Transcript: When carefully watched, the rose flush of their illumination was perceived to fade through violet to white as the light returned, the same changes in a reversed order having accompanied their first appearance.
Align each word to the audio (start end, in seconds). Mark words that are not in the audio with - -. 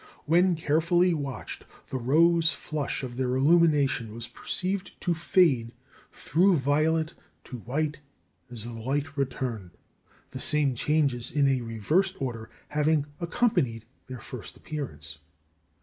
When 0.25 0.55
carefully 0.55 1.13
watched, 1.13 1.63
the 1.91 1.99
rose 1.99 2.51
flush 2.51 3.03
of 3.03 3.17
their 3.17 3.35
illumination 3.35 4.15
was 4.15 4.27
perceived 4.27 4.99
to 5.01 5.13
fade 5.13 5.73
through 6.11 6.55
violet 6.55 7.13
to 7.43 7.57
white 7.57 7.99
as 8.49 8.63
the 8.63 8.71
light 8.71 9.15
returned, 9.15 9.77
the 10.31 10.39
same 10.39 10.73
changes 10.73 11.29
in 11.29 11.47
a 11.47 11.61
reversed 11.61 12.19
order 12.19 12.49
having 12.69 13.05
accompanied 13.19 13.85
their 14.07 14.17
first 14.17 14.57
appearance. 14.57 15.19